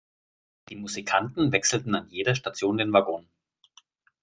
Die 0.69 0.75
Musikanten 0.75 1.51
wechselten 1.51 1.93
an 1.93 2.09
jeder 2.09 2.33
Station 2.33 2.75
den 2.75 2.91
Waggon. 2.91 3.27